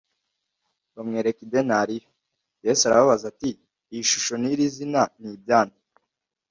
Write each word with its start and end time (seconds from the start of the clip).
Bamwereka 0.95 1.39
idenariyo. 1.47 2.09
Yesu 2.65 2.81
arababaza 2.85 3.25
ati 3.33 3.49
"iyi 3.91 4.03
shusho 4.09 4.33
n'iri 4.41 4.65
zina 4.75 5.01
ni 5.19 5.29
ibya 5.35 5.59
nde?" 5.67 5.79